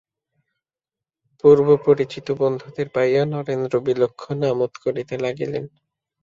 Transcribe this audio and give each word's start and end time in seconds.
পূর্বপরিচিত 1.43 2.27
বন্ধুদের 2.41 2.87
পাইয়া 2.95 3.23
নরেন্দ্র 3.25 3.73
বিলক্ষণ 3.87 4.37
আমোদ 4.51 4.73
করিতে 4.83 5.15
লাগিলেন। 5.17 5.63